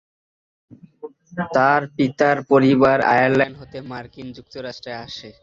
তার 1.55 1.81
পিতার 1.95 2.37
পরিবার 2.51 2.97
আয়ারল্যান্ড 3.13 3.55
হতে 3.61 3.77
মার্কিন 3.91 4.27
যুক্তরাষ্ট্রে 4.37 4.91
আসে। 5.05 5.29